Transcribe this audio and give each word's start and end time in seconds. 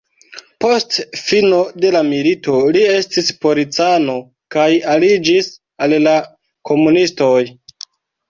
Post 0.63 0.95
fino 1.23 1.57
de 1.83 1.89
la 1.95 1.99
milito 2.07 2.55
li 2.77 2.81
estis 2.93 3.29
policano 3.45 4.15
kaj 4.57 4.65
aliĝis 4.95 5.49
al 5.87 5.95
la 6.07 6.15
komunistoj. 6.71 7.37